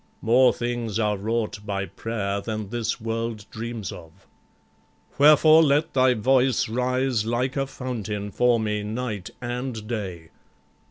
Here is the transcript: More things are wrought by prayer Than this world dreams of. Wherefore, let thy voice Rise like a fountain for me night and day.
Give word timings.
More 0.23 0.51
things 0.51 0.97
are 0.97 1.15
wrought 1.15 1.59
by 1.63 1.85
prayer 1.85 2.41
Than 2.41 2.69
this 2.71 2.99
world 2.99 3.45
dreams 3.51 3.91
of. 3.91 4.25
Wherefore, 5.19 5.61
let 5.61 5.93
thy 5.93 6.15
voice 6.15 6.67
Rise 6.67 7.23
like 7.27 7.55
a 7.55 7.67
fountain 7.67 8.31
for 8.31 8.59
me 8.59 8.81
night 8.81 9.29
and 9.41 9.87
day. 9.87 10.29